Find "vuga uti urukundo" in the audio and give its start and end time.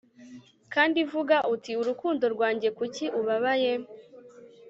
1.11-2.25